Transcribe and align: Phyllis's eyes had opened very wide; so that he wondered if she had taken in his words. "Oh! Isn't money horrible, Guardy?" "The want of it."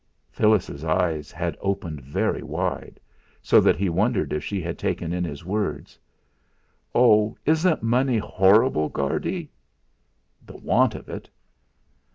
Phyllis's 0.31 0.83
eyes 0.83 1.31
had 1.31 1.55
opened 1.61 2.01
very 2.01 2.41
wide; 2.41 2.99
so 3.39 3.61
that 3.61 3.75
he 3.75 3.87
wondered 3.87 4.33
if 4.33 4.43
she 4.43 4.59
had 4.59 4.79
taken 4.79 5.13
in 5.13 5.23
his 5.23 5.45
words. 5.45 5.99
"Oh! 6.95 7.37
Isn't 7.45 7.83
money 7.83 8.17
horrible, 8.17 8.89
Guardy?" 8.89 9.51
"The 10.43 10.57
want 10.57 10.95
of 10.95 11.07
it." 11.07 11.29